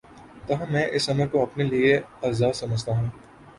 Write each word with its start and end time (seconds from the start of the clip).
تاہم 0.47 0.71
میں 0.73 0.85
اس 0.91 1.09
امر 1.09 1.27
کو 1.27 1.41
اپنے 1.43 1.63
لیے 1.63 1.95
اعزا 2.23 2.51
ز 2.51 2.57
سمجھتا 2.59 2.97
ہوں 2.97 3.07